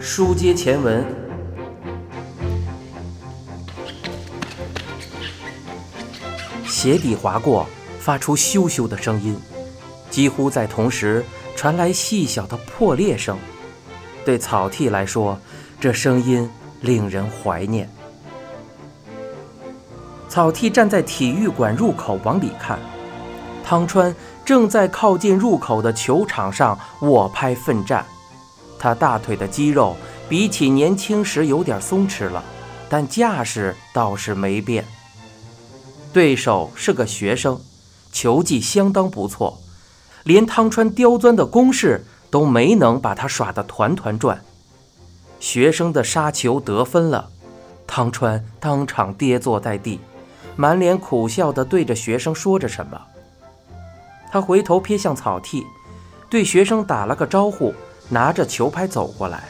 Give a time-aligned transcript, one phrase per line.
[0.00, 1.04] 书接前文，
[6.64, 7.66] 鞋底划过，
[7.98, 9.36] 发出咻咻的声音，
[10.08, 11.24] 几乎在同时
[11.56, 13.36] 传来细小的破裂声。
[14.24, 15.36] 对草剃来说，
[15.80, 16.48] 这声音
[16.80, 17.90] 令人怀念。
[20.28, 22.78] 草剃站在体育馆入口往里看，
[23.64, 28.06] 汤川正在靠近入口的球场上握拍奋战。
[28.78, 29.96] 他大腿的肌肉
[30.28, 32.42] 比起年轻时有点松弛了，
[32.88, 34.84] 但架势倒是没变。
[36.12, 37.60] 对手是个学生，
[38.12, 39.58] 球技相当不错，
[40.24, 44.42] 连汤川刁钻的攻势都没能把他耍得团团转。
[45.40, 47.30] 学生的杀球得分了，
[47.86, 50.00] 汤川当场跌坐在地，
[50.56, 53.00] 满脸苦笑地对着学生说着什么。
[54.30, 55.64] 他回头瞥向草剃，
[56.28, 57.74] 对学生打了个招呼。
[58.08, 59.48] 拿着球拍走过来，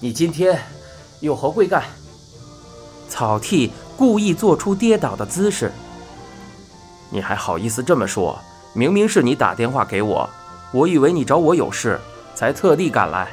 [0.00, 0.60] 你今天
[1.20, 1.82] 有何贵干？
[3.08, 5.70] 草剃故意做出跌倒的姿势。
[7.10, 8.38] 你还好意思这么说？
[8.72, 10.30] 明明是你打电话给我，
[10.72, 11.98] 我以为你找我有事，
[12.34, 13.28] 才特地赶来。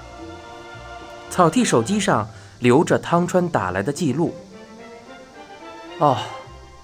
[1.30, 2.28] 草剃手机上
[2.59, 4.33] 留着汤川打来的记录。
[6.00, 6.17] 哦，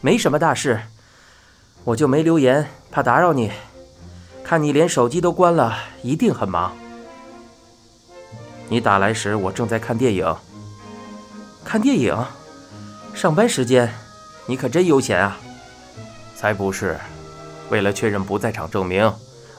[0.02, 0.82] 没什么大事，
[1.84, 3.52] 我就没留言，怕打扰你。
[4.44, 6.76] 看你连手机都关了，一定很忙。
[8.68, 10.36] 你打来时，我正在看电影。
[11.64, 12.16] 看电影？
[13.14, 13.92] 上班时间？
[14.46, 15.38] 你可真悠闲啊！
[16.36, 16.98] 才不是。
[17.70, 19.12] 为了确认不在场证明，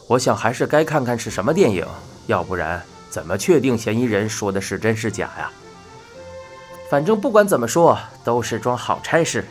[0.06, 1.86] 我想还是该看看是什么电影，
[2.26, 5.50] 要不然怎么确定嫌疑人说的是真是假呀？
[6.90, 9.46] 反正不管怎么说，都是桩好差事。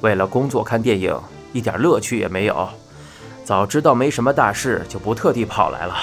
[0.00, 1.16] 为了工作看电影，
[1.52, 2.68] 一点乐趣也没有。
[3.44, 5.96] 早知道没什么大事，就不特地跑来了。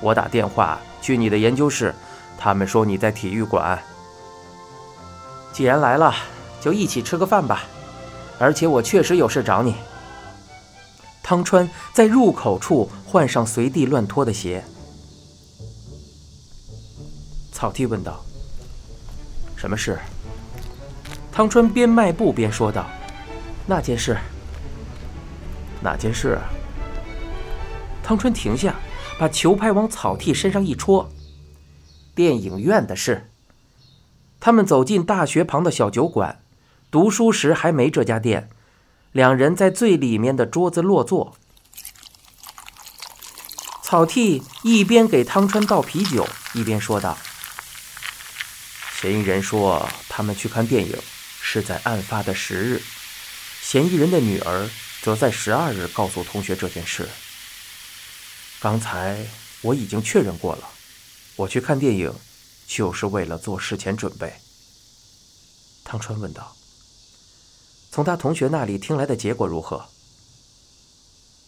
[0.00, 1.94] 我打电话去你的研究室，
[2.38, 3.82] 他们说你在体育馆。
[5.52, 6.14] 既然来了，
[6.60, 7.64] 就一起吃个饭吧。
[8.38, 9.74] 而且我确实有事找你。
[11.22, 14.62] 汤川在入口处换上随地乱脱的鞋。
[17.52, 18.22] 草剃问道
[19.56, 19.98] ：“什么事？”
[21.32, 22.86] 汤川边迈步边说道
[23.66, 24.18] ：“那件事。
[25.80, 26.38] 哪件事？”
[28.06, 28.76] 汤川停下，
[29.18, 31.10] 把球拍往草剃身上一戳。
[32.14, 33.32] 电影院的事。
[34.38, 36.40] 他们走进大学旁的小酒馆，
[36.88, 38.48] 读书时还没这家店。
[39.10, 41.36] 两人在最里面的桌子落座。
[43.82, 47.18] 草剃一边给汤川倒啤酒，一边说道
[49.00, 50.96] ：“嫌疑人说他们去看电影
[51.40, 52.80] 是在案发的十日，
[53.60, 54.70] 嫌疑人的女儿
[55.02, 57.08] 则在十二日告诉同学这件事。”
[58.58, 59.26] 刚才
[59.62, 60.68] 我已经确认过了，
[61.36, 62.12] 我去看电影，
[62.66, 64.32] 就是为了做事前准备。
[65.84, 66.56] 汤川问道
[67.92, 69.86] ：“从他同学那里听来的结果如何？”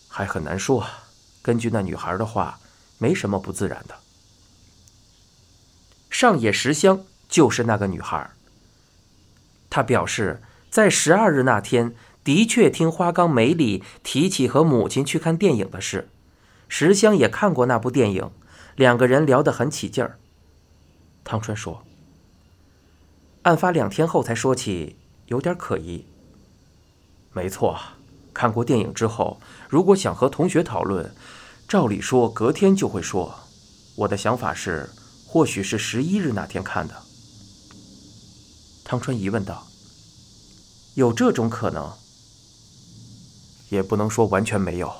[0.07, 0.87] 还很难说，
[1.43, 2.61] 根据那女孩的话，
[2.99, 3.97] 没什么不自然的。
[6.11, 8.31] 上野石香就是那个女孩。
[9.71, 16.11] 她表示，在十二日那天，的确听花冈美里提起和母亲去看电影的事。
[16.69, 18.31] 石香也看过那部电影，
[18.77, 20.19] 两个人聊得很起劲儿。
[21.25, 21.83] 汤川说
[23.43, 24.97] ：“案发两天后才说起，
[25.27, 26.05] 有点可疑。”
[27.33, 27.79] 没错，
[28.33, 31.15] 看过电影之后，如果想和同学讨论，
[31.67, 33.35] 照理说隔天就会说。
[33.97, 34.89] 我的想法是，
[35.27, 36.95] 或许是十一日那天看的。
[38.85, 39.67] 汤川疑问道
[40.95, 41.93] ：“有这种可能？
[43.71, 44.93] 也不能说完全没有。”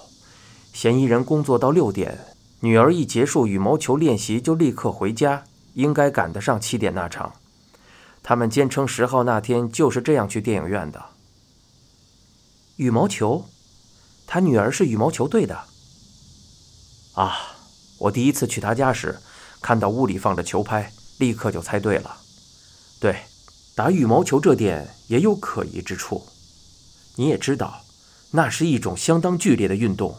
[0.79, 2.17] 嫌疑人工作到六点，
[2.61, 5.43] 女儿一结束羽毛球练习就立刻回家，
[5.75, 7.35] 应该赶得上七点那场。
[8.23, 11.05] 他们坚称十号那天就是这样去电影院的。
[12.77, 13.47] 羽毛球，
[14.25, 15.65] 他女儿是羽毛球队的。
[17.15, 17.57] 啊，
[17.99, 19.19] 我第一次去他家时，
[19.61, 22.19] 看到屋里放着球拍，立刻就猜对了。
[23.01, 23.23] 对，
[23.75, 26.25] 打羽毛球这点也有可疑之处。
[27.17, 27.81] 你也知道，
[28.31, 30.17] 那是一种相当剧烈的运动。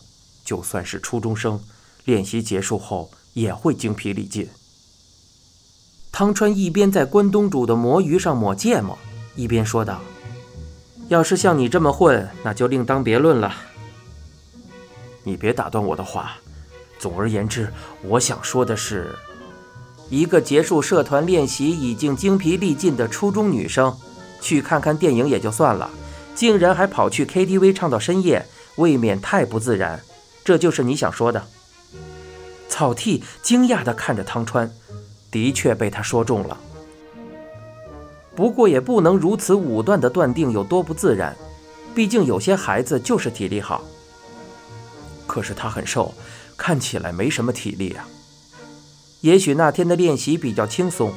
[0.50, 1.62] 就算是初中生，
[2.06, 4.50] 练习结束后也会精疲力尽。
[6.12, 8.98] 汤川一边在关东煮的魔芋上抹芥末，
[9.36, 10.02] 一边说道
[11.08, 13.54] ：“要是像你这么混，那就另当别论了。”
[15.24, 16.38] 你别打断我的话。
[16.98, 19.16] 总而言之，我想说的是，
[20.10, 23.96] 一个结束社团练习已经精疲力尽的初中女生，
[24.42, 25.92] 去看看电影也就算了，
[26.34, 28.48] 竟然还跑去 KTV 唱到深夜，
[28.78, 30.02] 未免太不自然。
[30.50, 31.46] 这就是你想说的。
[32.68, 34.72] 草剃惊讶地看着汤川，
[35.30, 36.58] 的确被他说中了。
[38.36, 41.38] 不过也不能如此武断地断定有多不自然，
[41.94, 43.84] 毕竟有些孩子就是体力好。
[45.28, 46.16] 可是他很瘦，
[46.58, 48.08] 看起来没什么体力啊。
[49.22, 51.14] 也许那天的练习比较轻松，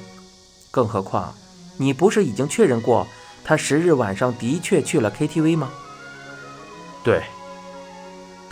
[0.70, 1.34] 更何况，
[1.78, 3.08] 你不是已经确认过
[3.42, 5.70] 他十日晚上的确去了 KTV 吗？
[7.02, 7.22] 对。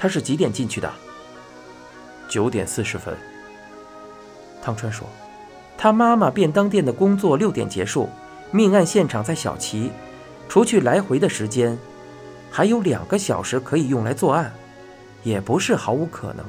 [0.01, 0.91] 他是几点进去的？
[2.27, 3.15] 九点四十分。
[4.63, 5.07] 汤川说，
[5.77, 8.09] 他妈妈便当店的工作六点结束，
[8.51, 9.93] 命案现场在小旗，
[10.49, 11.79] 除去来回的时间，
[12.51, 14.51] 还有两个小时可以用来作案，
[15.23, 16.47] 也不是毫无可能。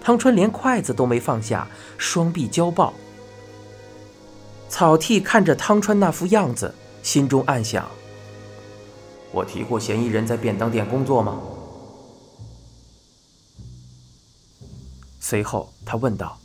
[0.00, 1.66] 汤川连筷子都没放下，
[1.96, 2.94] 双臂交抱。
[4.68, 6.72] 草剃看着汤川那副样子，
[7.02, 7.84] 心中暗想：
[9.32, 11.40] 我提过嫌疑人在便当店工作吗？
[15.28, 16.38] 随后他问道：“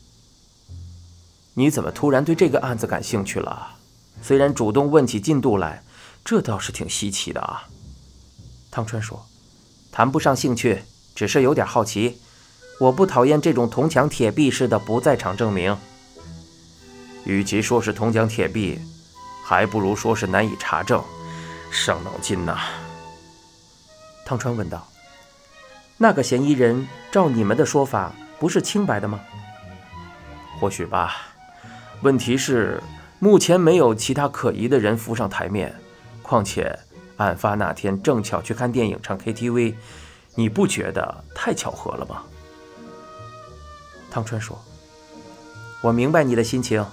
[1.56, 3.78] 你怎么突然对这个案子感兴趣了？
[4.22, 5.82] 虽然主动问起进度来，
[6.26, 7.70] 这倒是挺稀奇的啊。”
[8.70, 9.26] 汤川说
[9.90, 10.84] ：“谈不上兴趣，
[11.16, 12.20] 只是有点好奇。”
[12.78, 15.78] 我不讨厌这种铜墙铁壁式的不在场证明。
[17.24, 18.78] 与其说是铜墙铁壁，
[19.46, 21.02] 还不如说是难以查证，
[21.72, 22.60] 伤脑筋呐。
[24.26, 24.86] 汤川问道
[25.96, 29.22] ：“那个嫌疑人，照你们的说法，不是清白的吗？”
[30.60, 31.16] 或许吧。
[32.01, 32.84] 问题是，
[33.19, 35.74] 目前没有其他可疑的人浮上台面。
[36.22, 36.78] 况且，
[37.16, 39.75] 案发那天正巧去看电影、唱 KTV，
[40.36, 42.24] 你不觉得太巧合了吗？
[44.12, 44.62] 汤川说
[45.81, 46.86] ：“我明白你的心情，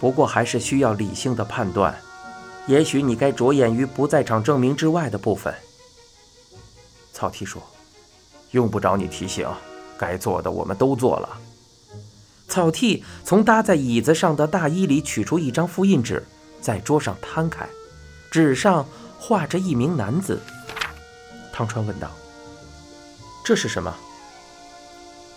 [0.00, 1.94] 不过还是需要理性的判断。
[2.66, 5.54] 也许你该着眼于不在场证明之外的部分。”
[7.12, 7.62] 草剃说
[8.52, 9.46] ：“用不着你提醒，
[10.00, 11.28] 该做的我们都做了。”
[12.48, 16.26] 草剃从搭在椅子上的大衣里取出一张复印纸，
[16.60, 17.68] 在桌上摊开，
[18.32, 18.84] 纸上
[19.20, 20.40] 画着一名男子。
[21.52, 22.10] 汤川问道
[23.44, 23.94] ：“这是什么？”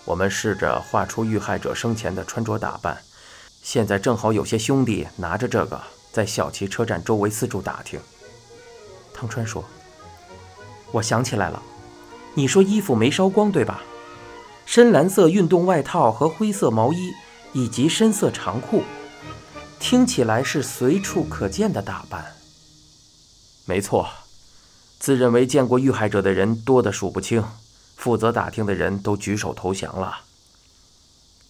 [0.05, 2.97] 我们试着画出遇害者生前的穿着打扮，
[3.61, 5.79] 现在正好有些兄弟拿着这个
[6.11, 7.99] 在小旗车站周围四处打听。
[9.13, 9.63] 汤川说
[10.91, 11.61] ：“我想起来了，
[12.33, 13.83] 你说衣服没烧光对吧？
[14.65, 17.11] 深蓝色运动外套和灰色毛衣，
[17.53, 18.83] 以及深色长裤，
[19.79, 22.35] 听起来是随处可见的打扮。
[23.65, 24.09] 没错，
[24.99, 27.43] 自认为见过遇害者的人多得数不清。”
[27.95, 30.23] 负责打听的人都举手投降了。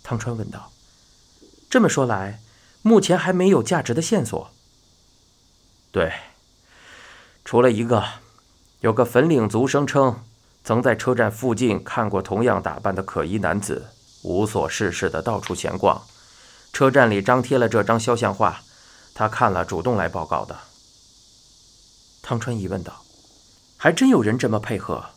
[0.03, 0.71] 汤川问道
[1.67, 2.41] ：“这么说来，
[2.83, 4.51] 目前还没有价值的线索。
[5.91, 6.13] ”“对，
[7.43, 8.03] 除了一个，
[8.81, 10.23] 有个粉领族声称
[10.63, 13.87] 曾在车站附近看过同样打扮的可疑男子，
[14.21, 16.01] 无所事事的到处闲逛。
[16.71, 18.61] 车站里张贴了这张肖像画，
[19.13, 20.57] 他看了主动来报告的。”
[22.23, 23.03] 汤川疑问道
[23.75, 25.07] ：“还真有人这么配合？”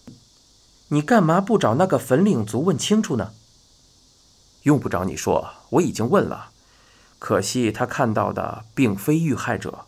[0.89, 3.33] 你干嘛不找那个粉领族问清楚呢？
[4.63, 6.51] 用不着你说，我已经问了。
[7.19, 9.87] 可惜他看到的并非遇害者。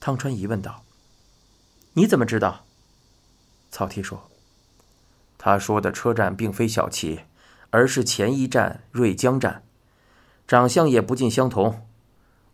[0.00, 0.82] 汤川疑问道
[1.94, 2.64] ：“你怎么知道？”
[3.70, 4.28] 草剃说
[5.38, 7.20] ：“他说的车站并非小旗，
[7.70, 9.62] 而是前一站瑞江站，
[10.46, 11.86] 长相也不尽相同。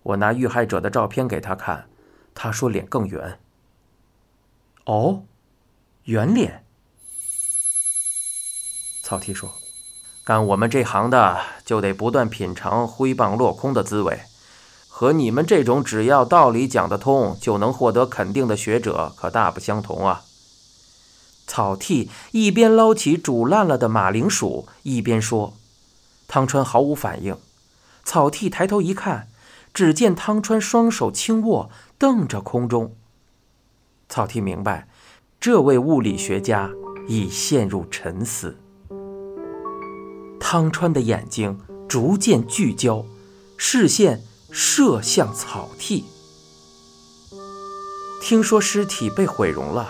[0.02, 1.88] 我拿遇害者的照片给他看，
[2.34, 3.38] 他说脸更圆。”
[4.84, 5.24] 哦，
[6.04, 6.64] 圆脸。
[9.02, 9.50] 草剃说
[10.22, 14.20] ：“干我们这行的，就得不断品尝挥棒落空的滋味，
[14.86, 20.22] 和你们这种只要道理讲得通就能获得肯定的学者可大不相同啊。”
[21.46, 25.54] 草剃一边捞起煮烂了的马铃薯，一边说
[26.26, 27.36] ：“汤川毫无反应。”
[28.04, 29.28] 草剃抬头一看，
[29.72, 32.94] 只见汤川双手轻握，瞪着空中。
[34.08, 34.88] 草剃明白，
[35.40, 36.70] 这位物理学家
[37.08, 38.56] 已陷入沉思。
[40.38, 43.04] 汤川的眼睛逐渐聚焦，
[43.56, 46.04] 视线射向草剃。
[48.22, 49.88] 听说尸体被毁容了，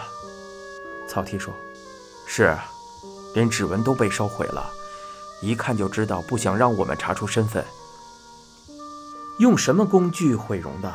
[1.17, 1.55] 草剃说
[2.29, 2.55] ：“是，
[3.33, 4.71] 连指纹都被烧毁了，
[5.41, 7.65] 一看就知道不想让我们查出身份。
[9.39, 10.95] 用什么工具毁容的？”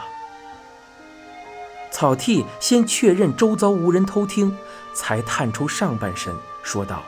[1.91, 4.55] 草剃先确认周遭无人偷听，
[4.93, 7.01] 才探出上半身说道。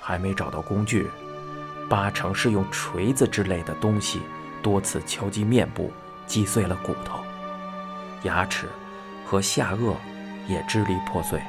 [0.00, 1.08] 还没找到工具，
[1.88, 4.20] 八成是用锤子之类的东西
[4.64, 5.92] 多次敲击面部，
[6.26, 7.20] 击碎了骨头、
[8.24, 8.68] 牙齿
[9.24, 9.94] 和下颚
[10.48, 11.42] 也支离破碎，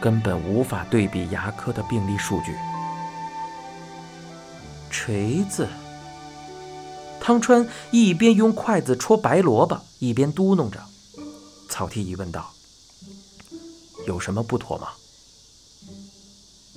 [0.00, 2.54] 根本无法对比牙科的病例数据。
[4.90, 5.68] 锤子。
[7.20, 10.80] 汤川一边用筷子戳白萝卜，一边嘟囔着。
[11.68, 12.52] 草剃疑问道
[14.06, 14.88] ：“有什么不妥吗？”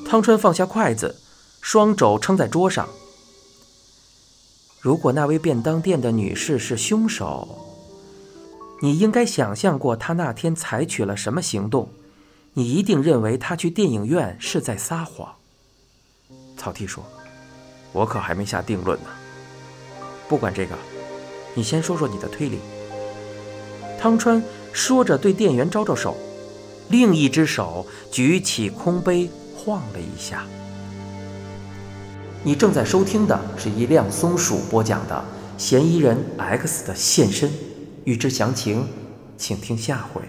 [0.07, 1.21] 汤川放下筷子，
[1.61, 2.89] 双肘撑在桌上。
[4.79, 7.68] 如果那位便当店的女士是凶手，
[8.81, 11.89] 你应该想象过他那天采取了什么行动。
[12.53, 15.35] 你一定认为他去电影院是在撒谎。
[16.57, 17.05] 草剃说
[17.93, 19.09] ：“我可还没下定论呢。
[20.27, 20.75] 不管这个，
[21.55, 22.59] 你先说说你的推理。”
[23.99, 24.41] 汤川
[24.73, 26.17] 说着对店员招招手，
[26.89, 30.45] 另一只手举起空杯晃了一下。
[32.43, 35.23] 你正在收听的是一辆松鼠播讲的
[35.61, 37.49] 《嫌疑人 X 的现身》，
[38.09, 38.87] 欲知详情，
[39.37, 40.23] 请听下回。